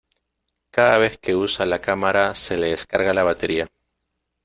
[0.71, 3.67] Cada vez que usa la cámara se le descarga la batería.